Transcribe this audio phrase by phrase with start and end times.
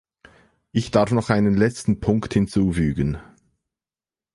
[0.71, 3.19] Ich darf noch einen letzten Punkt hinzufügen.